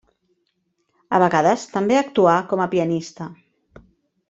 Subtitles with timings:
[1.17, 3.31] A vegades també actuà com a pianista.